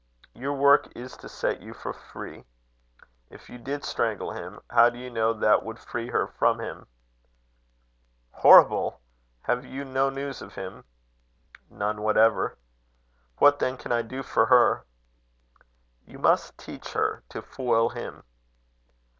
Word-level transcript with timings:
Your 0.33 0.53
work 0.53 0.91
is 0.95 1.15
to 1.17 1.29
set 1.29 1.59
Euphra 1.61 1.93
free. 1.93 2.43
If 3.29 3.51
you 3.51 3.59
did 3.59 3.83
strangle 3.85 4.31
him, 4.31 4.59
how 4.71 4.89
do 4.89 4.97
you 4.97 5.11
know 5.11 5.29
if 5.29 5.41
that 5.41 5.63
would 5.63 5.77
free 5.77 6.07
her 6.09 6.25
from 6.25 6.59
him?" 6.59 6.87
"Horrible! 8.31 8.99
Have 9.43 9.63
you 9.63 9.85
no 9.85 10.09
news 10.09 10.41
of 10.41 10.55
him?" 10.55 10.85
"None 11.69 12.01
whatever." 12.01 12.57
"What, 13.37 13.59
then, 13.59 13.77
can 13.77 13.91
I 13.91 14.01
do 14.01 14.23
for 14.23 14.47
her?" 14.47 14.85
"You 16.07 16.17
must 16.17 16.57
teach 16.57 16.93
her 16.93 17.21
to 17.29 17.43
foil 17.43 17.89
him." 17.89 18.23